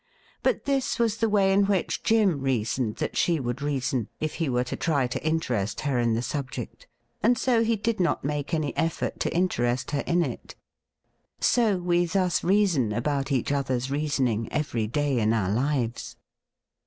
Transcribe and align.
But 0.41 0.65
this 0.65 0.97
was 0.97 1.17
the 1.17 1.29
way 1.29 1.53
in 1.53 1.67
which 1.67 2.01
Jim 2.01 2.39
reasoned 2.41 2.95
that 2.95 3.15
she 3.15 3.39
would 3.39 3.61
reason 3.61 4.07
if 4.19 4.33
he 4.41 4.49
were 4.49 4.63
to 4.63 4.75
try 4.75 5.05
to 5.05 5.23
interest 5.23 5.81
her 5.81 5.99
in 5.99 6.15
the 6.15 6.23
subject, 6.23 6.87
and 7.21 7.37
so 7.37 7.63
he 7.63 7.75
did 7.75 7.99
not 7.99 8.23
make 8.23 8.51
any 8.51 8.75
effort 8.75 9.19
to 9.19 9.31
interest 9.31 9.91
her 9.91 10.01
in 10.07 10.23
it. 10.23 10.55
So 11.39 11.77
we 11.77 12.05
thus 12.07 12.43
reason 12.43 12.91
about 12.91 13.31
each 13.31 13.51
other's 13.51 13.91
reasoning 13.91 14.51
every 14.51 14.87
day 14.87 15.19
in 15.19 15.33
our 15.33 15.51
lives. 15.51 16.15